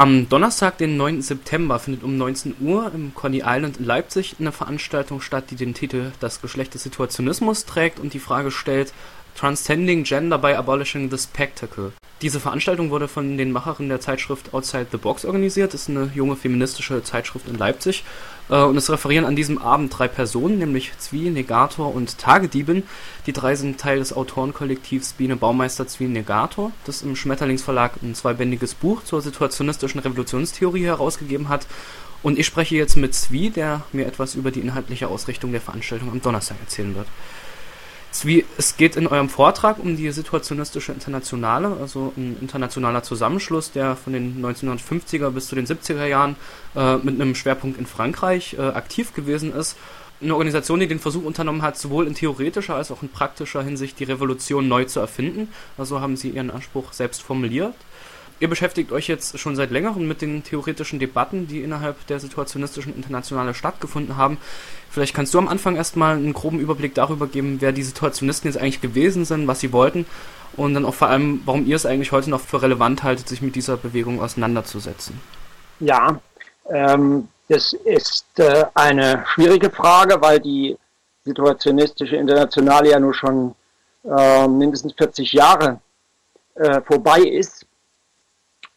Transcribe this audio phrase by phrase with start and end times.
[0.00, 1.20] Am Donnerstag, den 9.
[1.20, 5.74] September, findet um 19 Uhr im Coney Island in Leipzig eine Veranstaltung statt, die den
[5.74, 8.94] Titel Das Geschlecht des Situationismus trägt und die Frage stellt,
[9.36, 11.92] Transcending Gender by Abolishing the Spectacle.
[12.22, 15.72] Diese Veranstaltung wurde von den Macherinnen der Zeitschrift Outside the Box organisiert.
[15.72, 18.04] Das ist eine junge feministische Zeitschrift in Leipzig.
[18.50, 22.82] Äh, und es referieren an diesem Abend drei Personen, nämlich Zwie, Negator und Tagediebin.
[23.24, 28.74] Die drei sind Teil des Autorenkollektivs Biene Baumeister Zwie Negator, das im Schmetterlingsverlag ein zweibändiges
[28.74, 31.66] Buch zur situationistischen Revolutionstheorie herausgegeben hat.
[32.22, 36.10] Und ich spreche jetzt mit Zwie, der mir etwas über die inhaltliche Ausrichtung der Veranstaltung
[36.10, 37.06] am Donnerstag erzählen wird.
[38.12, 44.12] Es geht in eurem Vortrag um die Situationistische Internationale, also ein internationaler Zusammenschluss, der von
[44.12, 46.36] den 1950er bis zu den 70er Jahren
[46.74, 49.76] äh, mit einem Schwerpunkt in Frankreich äh, aktiv gewesen ist.
[50.20, 53.98] Eine Organisation, die den Versuch unternommen hat, sowohl in theoretischer als auch in praktischer Hinsicht
[54.00, 55.48] die Revolution neu zu erfinden.
[55.78, 57.74] Also haben sie ihren Anspruch selbst formuliert.
[58.40, 62.96] Ihr beschäftigt euch jetzt schon seit längerem mit den theoretischen Debatten, die innerhalb der situationistischen
[62.96, 64.38] Internationale stattgefunden haben.
[64.88, 68.58] Vielleicht kannst du am Anfang erstmal einen groben Überblick darüber geben, wer die Situationisten jetzt
[68.58, 70.06] eigentlich gewesen sind, was sie wollten
[70.56, 73.42] und dann auch vor allem, warum ihr es eigentlich heute noch für relevant haltet, sich
[73.42, 75.20] mit dieser Bewegung auseinanderzusetzen.
[75.78, 76.18] Ja,
[76.70, 80.78] ähm, das ist äh, eine schwierige Frage, weil die
[81.24, 83.54] situationistische Internationale ja nur schon
[84.04, 85.78] äh, mindestens 40 Jahre
[86.54, 87.66] äh, vorbei ist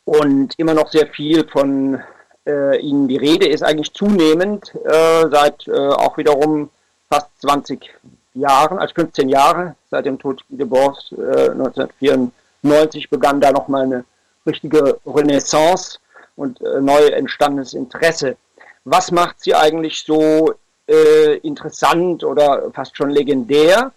[0.05, 2.01] und immer noch sehr viel von
[2.45, 6.69] äh, ihnen die Rede ist eigentlich zunehmend äh, seit äh, auch wiederum
[7.09, 7.89] fast 20
[8.33, 14.05] Jahren, als 15 Jahre, seit dem Tod Boers äh, 1994 begann da nochmal eine
[14.45, 15.99] richtige Renaissance
[16.35, 18.37] und äh, neu entstandenes Interesse.
[18.85, 20.55] Was macht sie eigentlich so
[20.87, 23.91] äh, interessant oder fast schon legendär?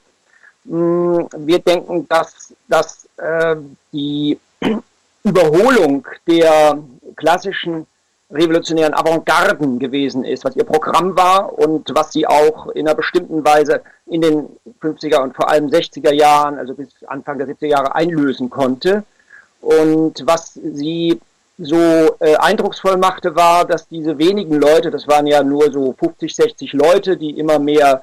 [0.69, 3.57] Hm, wir denken, dass, dass äh,
[3.93, 4.39] die
[5.27, 6.79] Überholung der
[7.17, 7.87] klassischen
[8.31, 13.45] revolutionären Avantgarden gewesen ist, was ihr Programm war und was sie auch in einer bestimmten
[13.45, 14.49] Weise in den
[14.81, 19.05] 50er und vor allem 60er Jahren, also bis Anfang der 70er Jahre einlösen konnte.
[19.61, 21.21] Und was sie
[21.59, 21.77] so
[22.21, 26.73] äh, eindrucksvoll machte, war, dass diese wenigen Leute, das waren ja nur so 50, 60
[26.73, 28.03] Leute, die immer mehr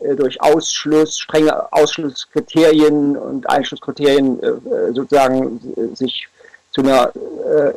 [0.00, 6.28] äh, durch Ausschluss, strenge Ausschlusskriterien und Einschlusskriterien äh, äh sozusagen äh, sich
[6.74, 7.72] zu einer äh,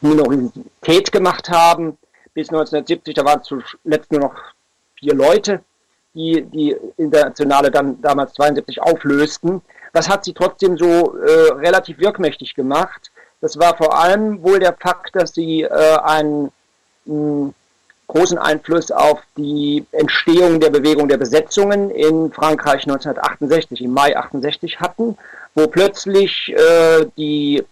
[0.00, 1.98] Minorität gemacht haben.
[2.34, 4.34] Bis 1970, da waren zuletzt nur noch
[4.98, 5.60] vier Leute,
[6.14, 9.62] die die Internationale dann damals 72 auflösten.
[9.92, 13.10] Was hat sie trotzdem so äh, relativ wirkmächtig gemacht?
[13.40, 16.50] Das war vor allem wohl der Fakt, dass sie äh, einen
[17.04, 17.52] mh,
[18.08, 24.80] großen Einfluss auf die Entstehung der Bewegung der Besetzungen in Frankreich 1968, im Mai 68
[24.80, 25.16] hatten,
[25.54, 27.64] wo plötzlich äh, die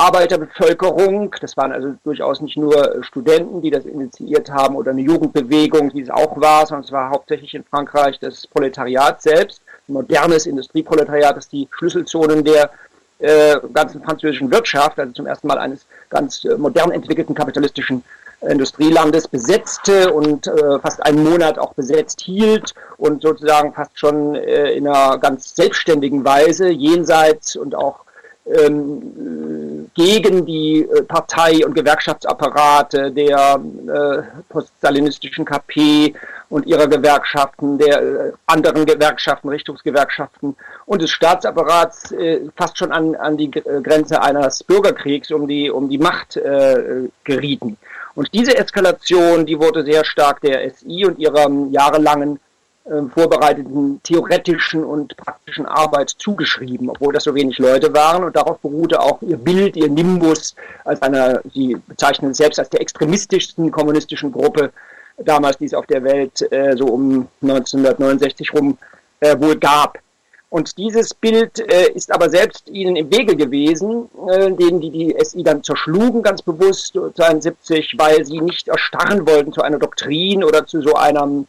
[0.00, 5.90] Arbeiterbevölkerung, das waren also durchaus nicht nur Studenten, die das initiiert haben oder eine Jugendbewegung,
[5.90, 10.46] die es auch war, sondern es war hauptsächlich in Frankreich das Proletariat selbst, ein modernes
[10.46, 12.70] Industrieproletariat, das die Schlüsselzonen der
[13.18, 18.04] äh, ganzen französischen Wirtschaft, also zum ersten Mal eines ganz äh, modern entwickelten kapitalistischen
[18.40, 24.70] Industrielandes besetzte und äh, fast einen Monat auch besetzt hielt und sozusagen fast schon äh,
[24.74, 28.04] in einer ganz selbstständigen Weise jenseits und auch
[28.52, 36.14] ähm, gegen die äh, Partei- und Gewerkschaftsapparate der äh, poststalinistischen KP
[36.48, 43.14] und ihrer Gewerkschaften, der äh, anderen Gewerkschaften, Richtungsgewerkschaften und des Staatsapparats äh, fast schon an,
[43.16, 47.76] an die Grenze eines Bürgerkriegs um die, um die Macht äh, gerieten.
[48.14, 52.40] Und diese Eskalation, die wurde sehr stark der SI und ihrer jahrelangen ähm,
[53.14, 58.24] vorbereiteten theoretischen und praktischen Arbeit zugeschrieben, obwohl das so wenig Leute waren.
[58.24, 60.54] Und darauf beruhte auch ihr Bild, ihr Nimbus
[60.84, 64.72] als einer, sie bezeichnen selbst als der extremistischsten kommunistischen Gruppe
[65.18, 68.78] damals, die es auf der Welt äh, so um 1969 rum
[69.20, 69.98] äh, wohl gab.
[70.50, 75.16] Und dieses Bild äh, ist aber selbst ihnen im Wege gewesen, äh, denen die die
[75.22, 80.66] SI dann zerschlugen, ganz bewusst, 1972, weil sie nicht erstarren wollten zu einer Doktrin oder
[80.66, 81.46] zu so einem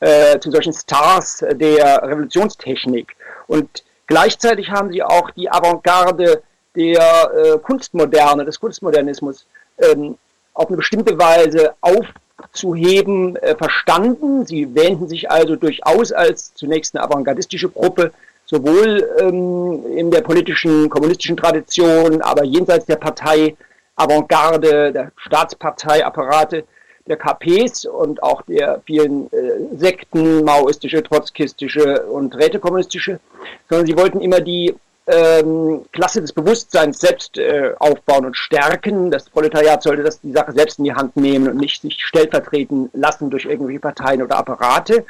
[0.00, 3.16] äh, zu solchen Stars der Revolutionstechnik.
[3.46, 6.42] Und gleichzeitig haben sie auch die Avantgarde
[6.76, 9.46] der äh, Kunstmoderne, des Kunstmodernismus
[9.78, 10.16] ähm,
[10.54, 14.46] auf eine bestimmte Weise aufzuheben äh, verstanden.
[14.46, 18.12] Sie wähnten sich also durchaus als zunächst eine avantgardistische Gruppe,
[18.46, 23.56] sowohl ähm, in der politischen, kommunistischen Tradition, aber jenseits der Partei,
[23.96, 26.64] Avantgarde, der Staatsparteiapparate,
[27.06, 33.20] der KPs und auch der vielen äh, Sekten, maoistische, trotzkistische und rätekommunistische,
[33.68, 34.74] sondern sie wollten immer die,
[35.10, 39.10] ähm, Klasse des Bewusstseins selbst äh, aufbauen und stärken.
[39.10, 42.90] Das Proletariat sollte das die Sache selbst in die Hand nehmen und nicht sich stellvertreten
[42.92, 45.04] lassen durch irgendwelche Parteien oder Apparate.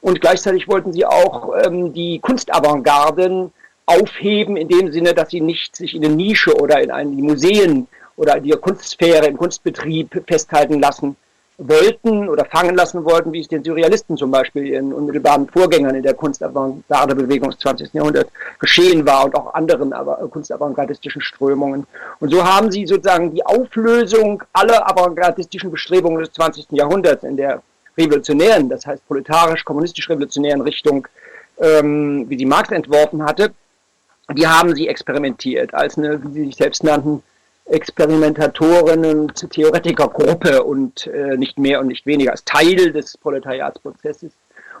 [0.00, 3.52] Und gleichzeitig wollten sie auch ähm, die Kunstavantgarden
[3.86, 7.88] aufheben, in dem Sinne, dass sie nicht sich in eine Nische oder in die Museen
[8.16, 11.16] oder in die Kunstsphäre, im Kunstbetrieb festhalten lassen
[11.58, 16.02] wollten oder fangen lassen wollten, wie es den Surrealisten zum Beispiel, ihren unmittelbaren Vorgängern in
[16.02, 17.92] der Kunstavantgarde-Bewegung des 20.
[17.92, 21.86] Jahrhunderts geschehen war und auch anderen aber, kunstavantgardistischen Strömungen.
[22.20, 26.66] Und so haben sie sozusagen die Auflösung aller avantgardistischen Bestrebungen des 20.
[26.70, 27.62] Jahrhunderts in der
[27.96, 31.06] revolutionären, das heißt proletarisch-kommunistisch-revolutionären Richtung,
[31.58, 33.52] ähm, wie sie Marx entworfen hatte,
[34.30, 37.22] die haben sie experimentiert als eine, wie sie sich selbst nannten,
[37.72, 44.32] Experimentatoren und Theoretikergruppe und äh, nicht mehr und nicht weniger als Teil des Proletariatsprozesses.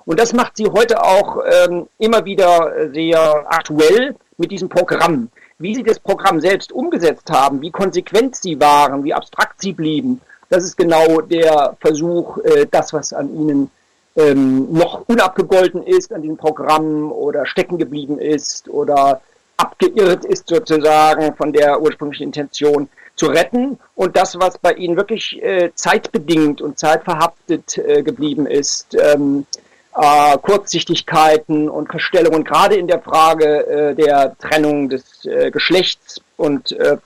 [0.04, 5.30] Und das macht sie heute auch ähm, immer wieder sehr aktuell mit diesem Programm.
[5.58, 10.20] Wie sie das Programm selbst umgesetzt haben, wie konsequent sie waren, wie abstrakt sie blieben,
[10.52, 13.70] das ist genau der Versuch, äh, das, was an ihnen
[14.16, 19.22] ähm, noch unabgegolten ist, an diesem Programm oder stecken geblieben ist oder
[19.56, 25.42] abgeirrt ist sozusagen von der ursprünglichen Intention zu retten und das, was bei ihnen wirklich
[25.42, 29.46] äh, zeitbedingt und zeitverhaftet äh, geblieben ist, ähm,
[29.94, 36.72] äh, Kurzsichtigkeiten und Verstellungen, gerade in der Frage äh, der Trennung des äh, Geschlechts und
[36.72, 36.96] äh,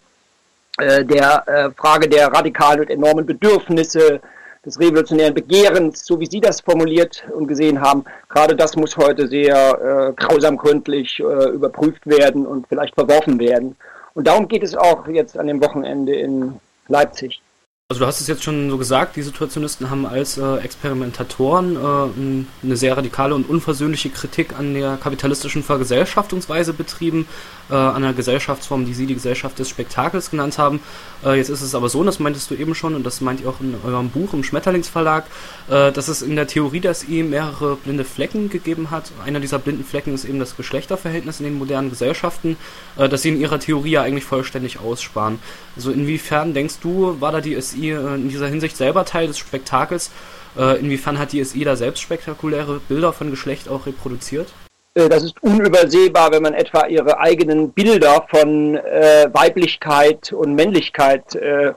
[0.79, 4.21] der Frage der radikalen und enormen Bedürfnisse
[4.67, 9.29] des revolutionären Begehrens, so wie Sie das formuliert und gesehen haben, gerade das muss heute
[9.29, 13.77] sehr äh, grausam gründlich äh, überprüft werden und vielleicht verworfen werden.
[14.15, 16.55] Und darum geht es auch jetzt an dem Wochenende in
[16.89, 17.41] Leipzig.
[17.89, 22.67] Also du hast es jetzt schon so gesagt, die Situationisten haben als äh, Experimentatoren äh,
[22.67, 27.29] eine sehr radikale und unversöhnliche Kritik an der kapitalistischen Vergesellschaftungsweise betrieben,
[27.71, 30.81] äh, an einer Gesellschaftsform, die sie die Gesellschaft des Spektakels genannt haben.
[31.25, 33.41] Äh, jetzt ist es aber so, und das meintest du eben schon, und das meint
[33.41, 35.25] ihr auch in eurem Buch im Schmetterlingsverlag,
[35.69, 39.13] äh, dass es in der Theorie des I mehrere blinde Flecken gegeben hat.
[39.25, 42.57] Einer dieser blinden Flecken ist eben das Geschlechterverhältnis in den modernen Gesellschaften,
[42.97, 45.39] äh, das sie in ihrer Theorie ja eigentlich vollständig aussparen.
[45.77, 49.39] Also inwiefern denkst du, war da die SI äh, in dieser Hinsicht selber Teil des
[49.39, 50.11] Spektakels.
[50.57, 54.49] Äh, inwiefern hat die SI da selbst spektakuläre Bilder von Geschlecht auch reproduziert?
[54.97, 61.35] Äh, das ist unübersehbar, wenn man etwa ihre eigenen Bilder von äh, Weiblichkeit und Männlichkeit
[61.37, 61.75] äh,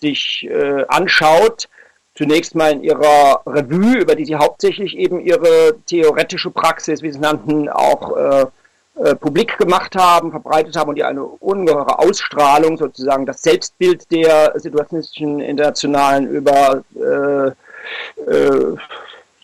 [0.00, 1.68] sich äh, anschaut.
[2.14, 7.20] Zunächst mal in ihrer Revue, über die sie hauptsächlich eben ihre theoretische Praxis, wie sie
[7.20, 13.42] nannten, auch äh, publik gemacht haben, verbreitet haben und die eine ungeheure Ausstrahlung, sozusagen das
[13.42, 18.76] Selbstbild der situationistischen Internationalen über äh, äh,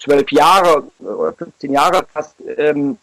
[0.00, 2.98] zwölf Jahre oder 15 Jahre fast ähm,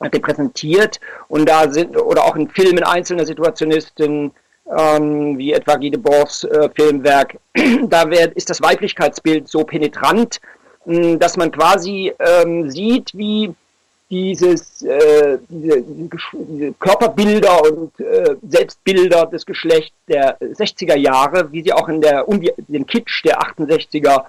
[0.00, 1.00] repräsentiert.
[1.28, 4.32] Und da sind, oder auch in Filmen einzelner Situationisten,
[4.76, 7.38] ähm, wie etwa Guy Debord's äh, Filmwerk,
[7.88, 10.40] da wird, ist das Weiblichkeitsbild so penetrant,
[10.84, 13.54] mh, dass man quasi ähm, sieht, wie
[14.10, 21.72] dieses, äh, diese, diese, Körperbilder und äh, Selbstbilder des Geschlechts der 60er Jahre, wie sie
[21.72, 24.24] auch in der um den Kitsch der 68er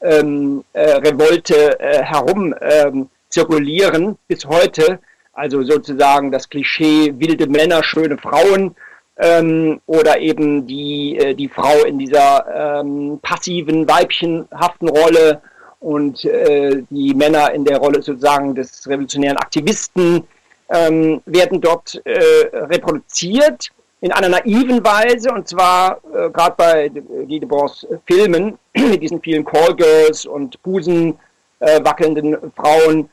[0.00, 4.98] ähm, äh, Revolte äh, herum ähm, zirkulieren bis heute.
[5.32, 8.74] Also sozusagen das Klischee wilde Männer, schöne Frauen
[9.16, 15.40] ähm, oder eben die, äh, die Frau in dieser ähm, passiven, weibchenhaften Rolle
[15.78, 20.24] und äh, die Männer in der Rolle sozusagen des revolutionären Aktivisten
[20.68, 23.70] ähm, werden dort äh, reproduziert
[24.00, 29.44] in einer naiven Weise und zwar äh, gerade bei Guy Debord's Filmen mit diesen vielen
[29.44, 31.18] Callgirls und Busen
[31.60, 33.08] äh, wackelnden Frauen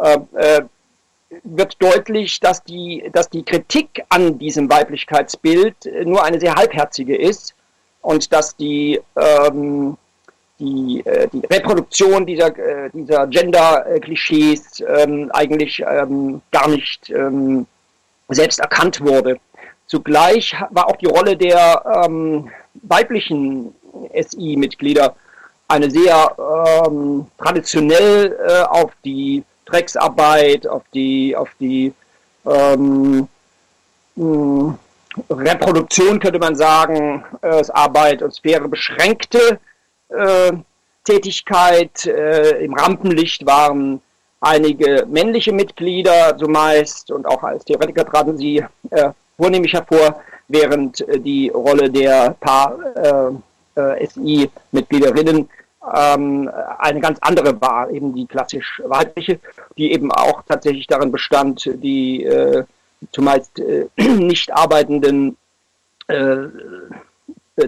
[0.00, 0.62] äh, äh,
[1.42, 7.54] wird deutlich, dass die, dass die Kritik an diesem Weiblichkeitsbild nur eine sehr halbherzige ist
[8.00, 9.96] und dass die ähm,
[10.58, 17.66] die, äh, die Reproduktion dieser, äh, dieser Gender-Klischees ähm, eigentlich ähm, gar nicht ähm,
[18.28, 19.38] selbst erkannt wurde.
[19.86, 22.50] Zugleich war auch die Rolle der ähm,
[22.82, 23.74] weiblichen
[24.12, 25.14] SI-Mitglieder
[25.68, 26.34] eine sehr
[26.86, 31.92] ähm, traditionell äh, auf die Drecksarbeit, auf die, auf die
[32.46, 33.28] ähm,
[34.16, 34.78] mh,
[35.30, 39.58] Reproduktion, könnte man sagen, äh, Arbeit und Sphäre beschränkte
[40.08, 40.52] äh,
[41.04, 42.06] Tätigkeit.
[42.06, 44.00] Äh, Im Rampenlicht waren
[44.40, 51.18] einige männliche Mitglieder zumeist und auch als Theoretiker traten sie äh, vornehmlich hervor, während äh,
[51.18, 52.78] die Rolle der paar
[53.76, 55.48] äh, äh, SI-Mitgliederinnen
[55.94, 59.40] ähm, eine ganz andere war, eben die klassisch weibliche,
[59.76, 62.24] die eben auch tatsächlich darin bestand, die
[63.12, 65.36] zumeist äh, nicht arbeitenden
[66.08, 66.36] äh,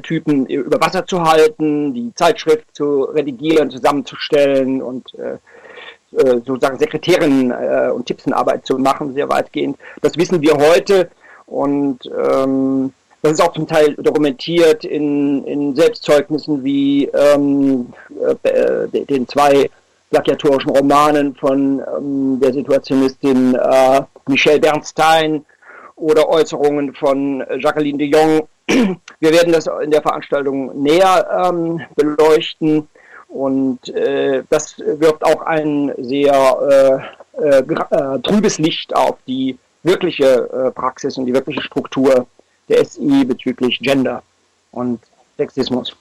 [0.03, 5.39] Typen über Wasser zu halten, die Zeitschrift zu redigieren, zusammenzustellen und äh,
[6.17, 9.79] äh, sozusagen Sekretärin äh, und Tippsenarbeit zu machen, sehr weitgehend.
[10.01, 11.11] Das wissen wir heute
[11.47, 17.93] und ähm, das ist auch zum Teil dokumentiert in, in Selbstzeugnissen wie ähm,
[18.43, 19.69] äh, den zwei
[20.11, 25.45] plagiatorischen Romanen von ähm, der Situationistin äh, Michelle Bernstein
[25.97, 28.49] oder Äußerungen von Jacqueline de Jong.
[29.21, 32.89] Wir werden das in der Veranstaltung näher ähm, beleuchten.
[33.29, 37.05] Und äh, das wirft auch ein sehr
[37.39, 42.27] äh, äh, äh trübes Licht auf die wirkliche äh, Praxis und die wirkliche Struktur
[42.71, 44.23] der SI bezüglich Gender
[44.73, 45.01] und
[45.37, 45.95] Sexismus.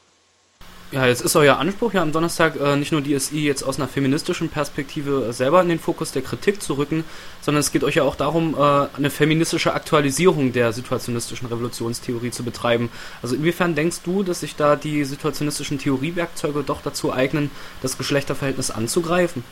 [0.91, 3.77] Ja, jetzt ist euer Anspruch ja am Donnerstag äh, nicht nur die SI jetzt aus
[3.77, 7.03] einer feministischen Perspektive selber in den Fokus der Kritik zu rücken,
[7.41, 12.43] sondern es geht euch ja auch darum, äh, eine feministische Aktualisierung der situationistischen Revolutionstheorie zu
[12.43, 12.89] betreiben.
[13.21, 17.51] Also inwiefern denkst du, dass sich da die situationistischen Theoriewerkzeuge doch dazu eignen,
[17.83, 19.43] das Geschlechterverhältnis anzugreifen?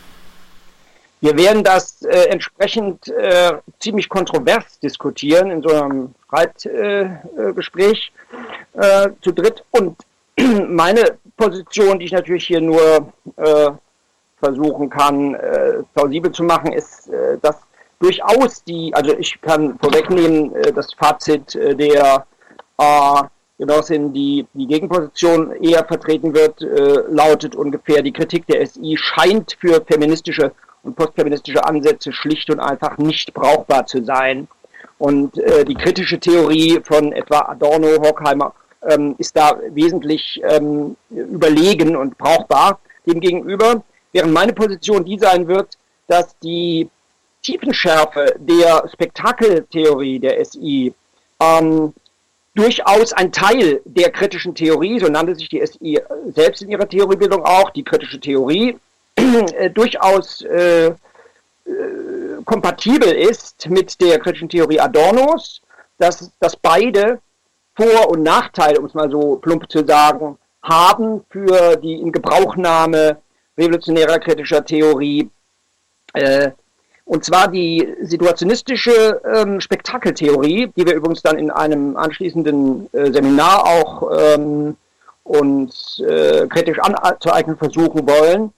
[1.20, 8.12] Wir werden das äh, entsprechend äh, ziemlich kontrovers diskutieren in so einem Streitgespräch
[8.76, 9.64] äh, äh, zu dritt.
[9.72, 9.98] Und
[10.68, 13.72] meine Position, die ich natürlich hier nur äh,
[14.40, 17.58] versuchen kann, äh, plausibel zu machen, ist, äh, dass
[18.00, 22.28] durchaus die, also ich kann vorwegnehmen, äh, das Fazit äh, der
[22.78, 23.22] äh,
[23.58, 29.58] Genossin, die die Gegenposition eher vertreten wird, äh, lautet ungefähr, die Kritik der SI scheint
[29.60, 30.52] für feministische
[30.88, 34.48] und postfeministische Ansätze schlicht und einfach nicht brauchbar zu sein.
[34.98, 38.54] Und äh, die kritische Theorie von etwa Adorno, Horkheimer
[38.90, 45.78] ähm, ist da wesentlich ähm, überlegen und brauchbar demgegenüber, während meine Position die sein wird,
[46.08, 46.90] dass die
[47.44, 50.94] Tiefenschärfe der Spektakeltheorie der SI
[51.40, 51.94] ähm,
[52.56, 56.02] durchaus ein Teil der kritischen Theorie, so nannte sich die SI
[56.34, 58.78] selbst in ihrer Theoriebildung auch, die kritische Theorie,
[59.36, 60.94] äh, durchaus äh, äh,
[62.46, 65.62] kompatibel ist mit der kritischen Theorie Adornos,
[65.98, 67.20] dass, dass beide
[67.76, 73.18] vor- und Nachteile, um es mal so plump zu sagen, haben für die in Gebrauchnahme
[73.58, 75.30] revolutionärer kritischer Theorie.
[76.14, 76.52] Äh,
[77.06, 83.66] und zwar die situationistische ähm, Spektakeltheorie, die wir übrigens dann in einem anschließenden äh, Seminar
[83.66, 84.76] auch ähm,
[85.24, 88.52] uns äh, kritisch anzueignen versuchen wollen,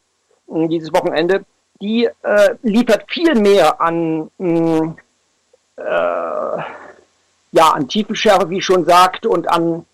[0.50, 1.46] dieses Wochenende,
[1.82, 4.94] die äh, liefert viel mehr an äh,
[7.51, 9.86] ja, an Tiefenschärfe, wie ich schon sagt, und an,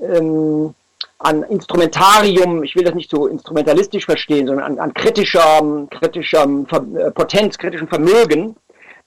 [0.00, 0.74] ähm,
[1.18, 7.10] an Instrumentarium, ich will das nicht so instrumentalistisch verstehen, sondern an, an kritischer, kritischer äh,
[7.12, 8.56] Potenz, kritischem Vermögen,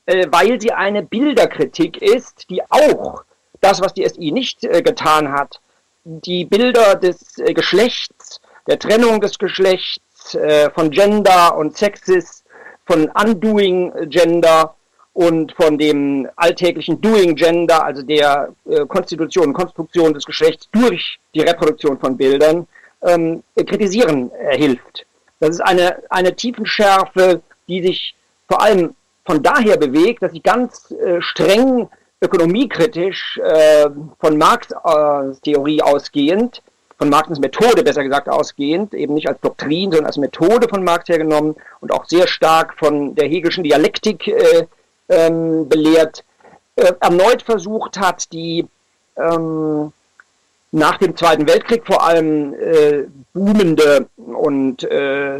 [0.05, 3.23] äh, weil sie eine Bilderkritik ist, die auch
[3.59, 5.59] das, was die SI nicht äh, getan hat,
[6.03, 10.01] die Bilder des äh, Geschlechts, der Trennung des Geschlechts,
[10.35, 12.43] äh, von Gender und Sexis,
[12.85, 14.75] von Undoing Gender,
[15.17, 21.41] und von dem alltäglichen Doing Gender, also der äh, Konstitution, Konstruktion des Geschlechts durch die
[21.41, 22.67] Reproduktion von Bildern,
[23.01, 25.07] ähm, kritisieren äh, hilft.
[25.39, 28.15] Das ist eine, eine Tiefenschärfe, die sich
[28.47, 28.93] vor allem
[29.25, 31.89] von daher bewegt, dass sie ganz äh, streng
[32.21, 36.61] ökonomiekritisch äh, von Marx äh, Theorie ausgehend,
[36.97, 41.07] von Marx Methode besser gesagt ausgehend, eben nicht als Doktrin, sondern als Methode von Marx
[41.09, 44.67] hergenommen und auch sehr stark von der Hegelschen Dialektik äh,
[45.09, 46.23] ähm, belehrt,
[46.75, 48.67] äh, erneut versucht hat, die
[49.15, 49.91] ähm,
[50.71, 55.39] nach dem Zweiten Weltkrieg vor allem äh, boomende und äh,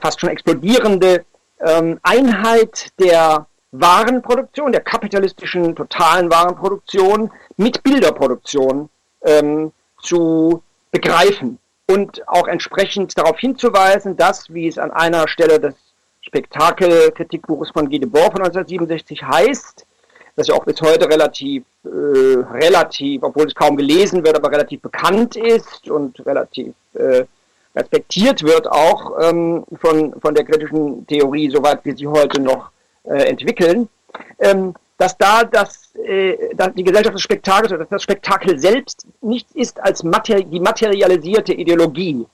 [0.00, 1.24] fast schon explodierende
[1.60, 8.88] ähm, Einheit der Warenproduktion, der kapitalistischen totalen Warenproduktion mit Bilderproduktion
[9.24, 10.62] ähm, zu
[10.94, 11.58] begreifen
[11.88, 15.74] und auch entsprechend darauf hinzuweisen, dass, wie es an einer Stelle des
[16.22, 19.84] Spektakelkritikbuches von Guy Debord von 1967 heißt,
[20.36, 24.80] das ja auch bis heute relativ, äh, relativ, obwohl es kaum gelesen wird, aber relativ
[24.80, 27.24] bekannt ist und relativ äh,
[27.74, 32.70] respektiert wird auch ähm, von, von der kritischen Theorie, soweit wir sie heute noch
[33.02, 33.88] äh, entwickeln,
[34.38, 39.52] ähm, dass da das, äh, dass die Gesellschaft des Spektakels oder das Spektakel selbst nichts
[39.54, 42.26] ist als materi die materialisierte Ideologie.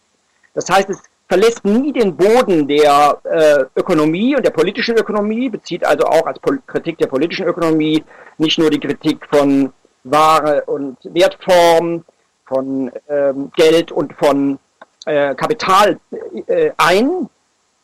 [0.55, 5.85] Das heißt, es verlässt nie den Boden der äh, Ökonomie und der politischen Ökonomie, bezieht
[5.87, 8.03] also auch als Pol Kritik der politischen Ökonomie
[8.39, 9.73] nicht nur die Kritik von
[10.05, 12.05] Ware und Wertform,
[12.47, 14.59] von ähm, Geld und von
[15.07, 16.01] äh, Kapital
[16.47, 17.29] äh, ein,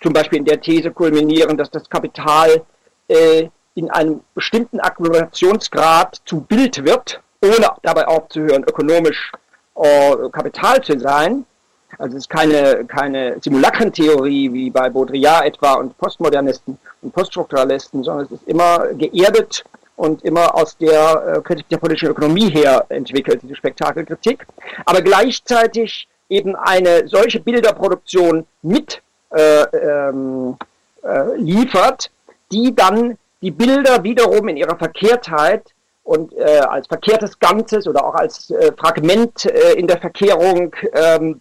[0.02, 2.62] zum Beispiel in der These kulminieren, dass das Kapital
[3.06, 9.30] äh, in einem bestimmten Akkumulationsgrad zu Bild wird, ohne dabei aufzuhören, ökonomisch
[9.76, 11.44] äh, Kapital zu sein.
[11.98, 18.26] Also es ist keine, keine Simulakrentheorie wie bei Baudrillard etwa und Postmodernisten und Poststrukturalisten, sondern
[18.26, 19.64] es ist immer geerdet
[19.96, 24.46] und immer aus der äh, Kritik der politischen Ökonomie her entwickelt, diese Spektakelkritik.
[24.84, 30.56] Aber gleichzeitig eben eine solche Bilderproduktion mit äh, ähm,
[31.02, 32.10] äh, liefert,
[32.52, 35.74] die dann die Bilder wiederum in ihrer Verkehrtheit
[36.06, 41.40] und äh, als verkehrtes Ganzes oder auch als äh, Fragment äh, in der Verkehrung ähm,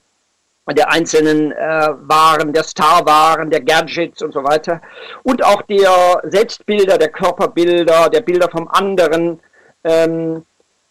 [0.73, 4.81] der einzelnen äh, Waren, der Starwaren, der Gadgets und so weiter.
[5.21, 9.39] Und auch der Selbstbilder, der Körperbilder, der Bilder vom anderen
[9.83, 10.43] ähm,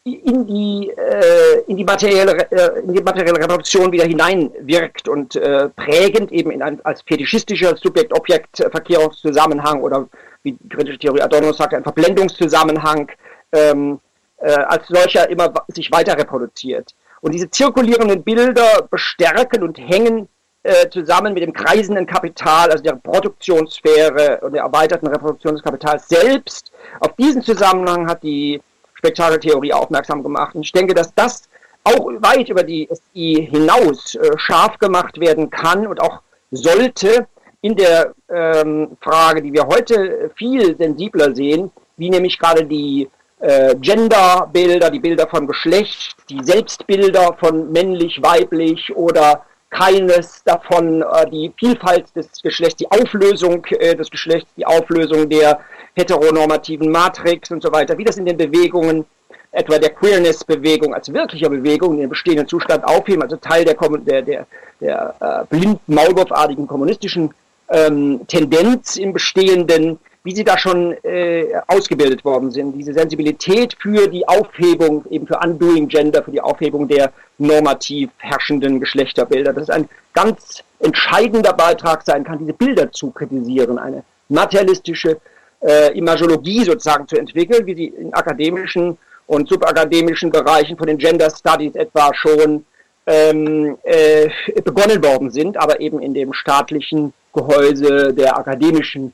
[0.04, 5.40] in die, äh, in, die materielle, äh, in die materielle Reproduktion wieder hineinwirkt und
[5.74, 10.06] prägend eben in ein, als fetischistischer Subjekt-Objekt-Verkehrungszusammenhang oder
[10.44, 13.10] wie die kritische Theorie Adorno sagt, ein Verblendungszusammenhang
[13.52, 14.00] ähm,
[14.38, 16.94] äh, als solcher immer sich weiter reproduziert.
[17.20, 20.28] Und diese zirkulierenden Bilder bestärken und hängen
[20.62, 26.08] äh, zusammen mit dem kreisenden Kapital, also der Produktionssphäre und der erweiterten Reproduktion des Kapitals
[26.08, 26.72] selbst.
[27.00, 28.60] Auf diesen Zusammenhang hat die
[28.94, 30.54] Spektakeltheorie aufmerksam gemacht.
[30.54, 31.48] Und ich denke, dass das
[31.84, 36.20] auch weit über die SI hinaus äh, scharf gemacht werden kann und auch
[36.50, 37.26] sollte
[37.64, 43.08] in der ähm, Frage, die wir heute viel sensibler sehen, wie nämlich gerade die
[43.40, 51.30] äh, Genderbilder, die Bilder von Geschlecht, die Selbstbilder von männlich, weiblich oder keines davon, äh,
[51.30, 55.60] die Vielfalt des Geschlechts, die Auflösung äh, des Geschlechts, die Auflösung der
[55.94, 59.06] heteronormativen Matrix und so weiter, wie das in den Bewegungen,
[59.52, 64.20] etwa der Queerness-Bewegung als wirklicher Bewegung in den bestehenden Zustand aufheben, also Teil der, der,
[64.20, 64.46] der,
[64.80, 67.32] der äh, blind maulwurfartigen kommunistischen
[67.68, 72.72] ähm, Tendenz im Bestehenden, wie sie da schon äh, ausgebildet worden sind.
[72.72, 78.80] Diese Sensibilität für die Aufhebung, eben für Undoing Gender, für die Aufhebung der normativ herrschenden
[78.80, 79.52] Geschlechterbilder.
[79.52, 85.18] Das ist ein ganz entscheidender Beitrag sein kann, diese Bilder zu kritisieren, eine materialistische
[85.60, 91.30] äh, Imagologie sozusagen zu entwickeln, wie sie in akademischen und subakademischen Bereichen von den Gender
[91.30, 92.64] Studies etwa schon
[93.06, 94.28] ähm, äh,
[94.62, 99.12] begonnen worden sind, aber eben in dem staatlichen Gehäuse der akademischen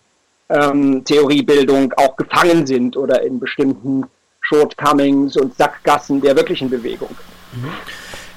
[0.48, 4.04] ähm, Theoriebildung auch gefangen sind oder in bestimmten
[4.40, 7.14] Shortcomings und Sackgassen der wirklichen Bewegung.
[7.52, 7.70] Mhm.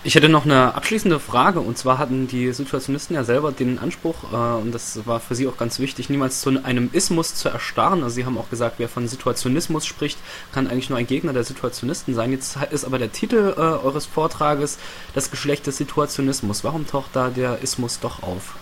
[0.05, 4.33] Ich hätte noch eine abschließende Frage und zwar hatten die Situationisten ja selber den Anspruch,
[4.33, 8.03] äh, und das war für sie auch ganz wichtig, niemals zu einem Ismus zu erstarren.
[8.03, 10.17] Also sie haben auch gesagt, wer von Situationismus spricht,
[10.51, 12.31] kann eigentlich nur ein Gegner der Situationisten sein.
[12.31, 14.77] Jetzt ist aber der Titel äh, eures Vortrages
[15.15, 16.65] das Geschlecht des Situationismus.
[16.65, 18.55] Warum taucht da der Ismus doch auf?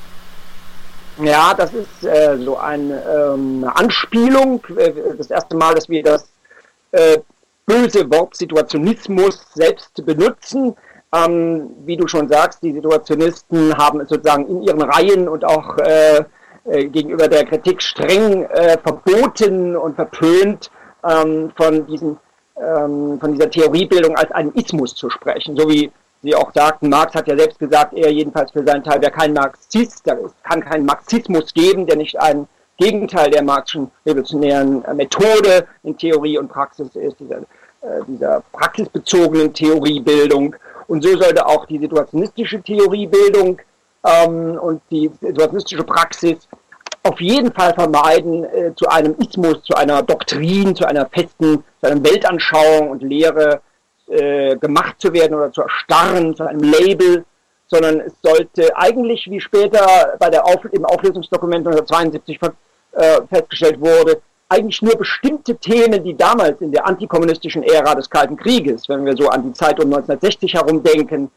[1.17, 4.63] Ja, das ist äh, so ein, ähm, eine Anspielung.
[4.77, 6.29] Äh, das erste Mal, dass wir das
[6.91, 7.19] äh,
[7.65, 10.75] böse Wort Situationismus selbst benutzen
[11.13, 16.23] ähm, wie du schon sagst, die Situationisten haben sozusagen in ihren Reihen und auch äh,
[16.65, 20.71] äh, gegenüber der Kritik streng äh, verboten und verpönt,
[21.03, 22.17] ähm, von, diesen,
[22.55, 25.57] ähm, von dieser Theoriebildung als einen Ismus zu sprechen.
[25.57, 25.91] So wie
[26.23, 29.33] Sie auch sagten, Marx hat ja selbst gesagt, er jedenfalls für seinen Teil wäre kein
[29.33, 35.97] Marxist, da kann keinen Marxismus geben, der nicht ein Gegenteil der marxischen revolutionären Methode in
[35.97, 37.37] Theorie und Praxis ist, dieser,
[37.81, 40.55] äh, dieser praxisbezogenen Theoriebildung.
[40.87, 43.59] Und so sollte auch die situationistische Theoriebildung
[44.03, 46.47] ähm, und die situationistische Praxis
[47.03, 51.87] auf jeden Fall vermeiden, äh, zu einem Ismus, zu einer Doktrin, zu einer festen, zu
[51.87, 53.61] einer Weltanschauung und Lehre
[54.11, 57.25] äh, gemacht zu werden oder zu erstarren, zu einem Label,
[57.67, 62.39] sondern es sollte eigentlich, wie später bei der Auf im Auflösungsdokument 1972
[62.93, 68.35] äh, festgestellt wurde, eigentlich nur bestimmte Themen, die damals in der antikommunistischen Ära des Kalten
[68.35, 71.31] Krieges, wenn wir so an die Zeit um 1960 herum denken,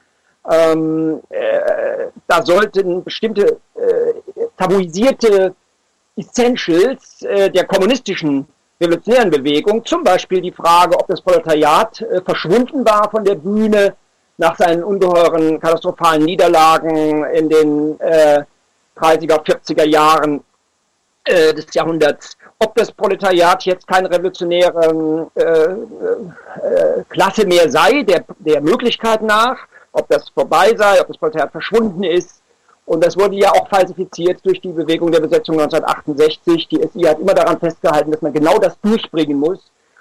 [0.51, 4.15] ähm, äh, da sollten bestimmte äh,
[4.59, 5.55] tabuisierte
[6.17, 8.47] Essentials äh, der kommunistischen
[8.85, 13.95] revolutionären Bewegung, zum Beispiel die Frage, ob das Proletariat äh, verschwunden war von der Bühne
[14.37, 18.53] nach seinen ungeheuren katastrophalen Niederlagen in den 30er,
[18.97, 20.43] äh, 40er Jahren
[21.25, 28.25] äh, des Jahrhunderts, ob das Proletariat jetzt keine revolutionäre äh, äh, Klasse mehr sei, der,
[28.39, 29.57] der Möglichkeit nach,
[29.93, 32.43] ob das vorbei sei, ob das Proletariat verschwunden ist.
[32.87, 36.69] Und das wurde ja auch falsifiziert durch die Bewegung der Besetzung 1968.
[36.69, 39.59] Die SI hat immer daran festgehalten, dass man genau das durchbringen muss.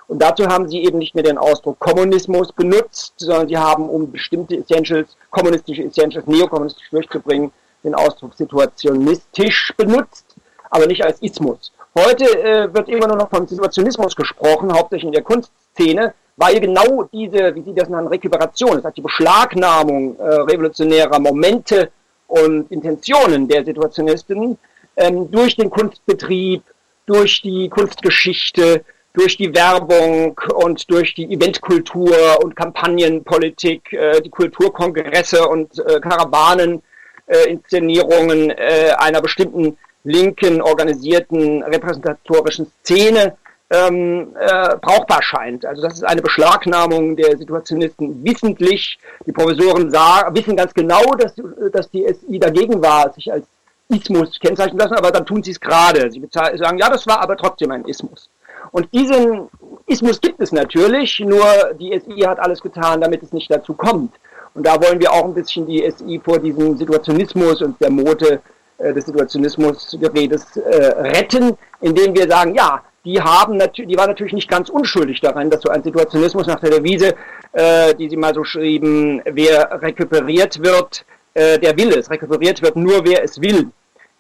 [0.07, 4.11] Und dazu haben sie eben nicht mehr den Ausdruck Kommunismus benutzt, sondern sie haben, um
[4.11, 7.51] bestimmte Essentials, kommunistische Essentials, neokommunistisch durchzubringen,
[7.83, 10.35] den Ausdruck situationistisch benutzt,
[10.69, 11.71] aber nicht als Ismus.
[11.97, 17.03] Heute äh, wird immer nur noch vom Situationismus gesprochen, hauptsächlich in der Kunstszene, weil genau
[17.13, 21.91] diese, wie Sie das nennen, Rekuperation, das heißt die Beschlagnahmung äh, revolutionärer Momente
[22.33, 24.57] und Intentionen der Situationisten
[24.97, 26.63] ähm, durch den Kunstbetrieb,
[27.05, 35.47] durch die Kunstgeschichte, durch die Werbung und durch die Eventkultur und Kampagnenpolitik, äh, die Kulturkongresse
[35.47, 43.37] und äh, Karawanen-Inszenierungen äh, einer bestimmten linken organisierten repräsentatorischen Szene
[43.73, 45.65] ähm, äh, brauchbar scheint.
[45.65, 48.99] Also das ist eine Beschlagnahmung der Situationisten wissentlich.
[49.25, 51.33] Die Professoren sagen, wissen ganz genau, dass,
[51.71, 53.45] dass die SI dagegen war, sich als
[53.89, 56.11] Ismus kennzeichnen lassen, aber dann tun sie es gerade.
[56.11, 58.29] Sie sagen, ja, das war aber trotzdem ein Ismus.
[58.71, 59.49] Und diesen
[59.87, 61.45] Ismus gibt es natürlich, nur
[61.79, 64.13] die SI hat alles getan, damit es nicht dazu kommt.
[64.53, 68.39] Und da wollen wir auch ein bisschen die SI vor diesem Situationismus und der Mode
[68.77, 74.33] äh, des Situationismusgeredes äh, retten, indem wir sagen, ja, die haben natürlich, die war natürlich
[74.33, 77.15] nicht ganz unschuldig daran, dass so ein Situationismus nach der Devise,
[77.51, 82.09] äh, die sie mal so schrieben, wer rekuperiert wird, äh, der will es.
[82.09, 83.71] Rekuperiert wird nur, wer es will.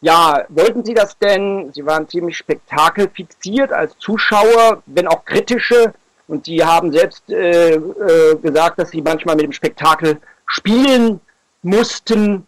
[0.01, 1.71] Ja, wollten Sie das denn?
[1.71, 5.93] Sie waren ziemlich spektakelfixiert als Zuschauer, wenn auch kritische.
[6.27, 11.21] Und Sie haben selbst äh, äh, gesagt, dass Sie manchmal mit dem Spektakel spielen
[11.61, 12.45] mussten,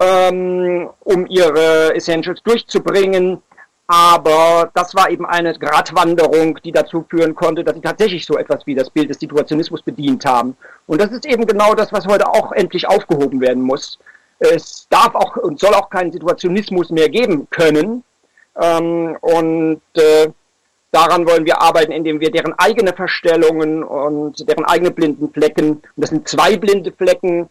[0.00, 3.42] ähm, um Ihre Essentials durchzubringen.
[3.90, 8.66] Aber das war eben eine Gratwanderung, die dazu führen konnte, dass sie tatsächlich so etwas
[8.66, 10.58] wie das Bild des Situationismus bedient haben.
[10.86, 13.98] Und das ist eben genau das, was heute auch endlich aufgehoben werden muss.
[14.40, 18.04] Es darf auch und soll auch keinen Situationismus mehr geben können.
[18.60, 20.28] Ähm, und äh,
[20.92, 25.82] daran wollen wir arbeiten, indem wir deren eigene Verstellungen und deren eigene blinden Flecken, und
[25.96, 27.48] das sind zwei blinde Flecken,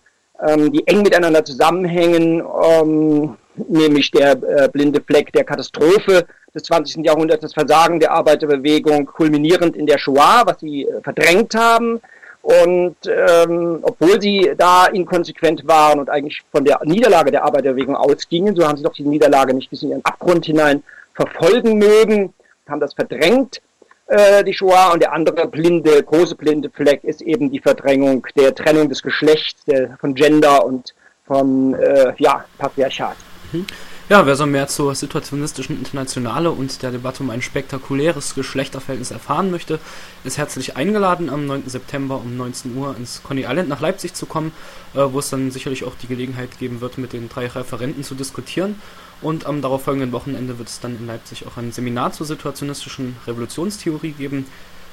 [0.47, 7.06] ähm, die eng miteinander zusammenhängen, ähm, nämlich der äh, blinde Fleck der Katastrophe des 20.
[7.06, 12.02] Jahrhunderts, das Versagen der Arbeiterbewegung, kulminierend in der Shoah, was sie äh, verdrängt haben.
[12.41, 18.56] Und ähm, obwohl sie da inkonsequent waren und eigentlich von der Niederlage der Arbeiterbewegung ausgingen,
[18.56, 20.82] so haben sie doch diese Niederlage nicht bis in ihren Abgrund hinein
[21.13, 22.34] verfolgen mögen,
[22.70, 23.62] haben das verdrängt,
[24.08, 24.93] äh, die Shoah.
[24.93, 29.65] Und der andere blinde, große blinde Fleck ist eben die Verdrängung der Trennung des Geschlechts,
[29.65, 30.93] der, von Gender und
[31.26, 33.17] von äh, ja, Patriarchat.
[33.52, 33.66] Mhm.
[34.10, 39.52] Ja, wer so mehr zur situationistischen Internationale und der Debatte um ein spektakuläres Geschlechterverhältnis erfahren
[39.52, 39.80] möchte,
[40.24, 41.64] ist herzlich eingeladen, am 9.
[41.68, 44.54] September um 19 Uhr ins Coney Island nach Leipzig zu kommen,
[44.94, 48.16] äh, wo es dann sicherlich auch die Gelegenheit geben wird, mit den drei Referenten zu
[48.16, 48.82] diskutieren.
[49.22, 54.12] Und am darauffolgenden Wochenende wird es dann in Leipzig auch ein Seminar zur situationistischen Revolutionstheorie
[54.12, 54.46] geben.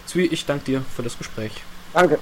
[0.06, 1.52] Zui, ich danke dir für das Gespräch.
[1.92, 2.18] Danke.